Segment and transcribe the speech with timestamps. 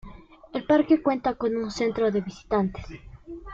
[0.51, 2.87] El parque cuenta con un centro de visitantes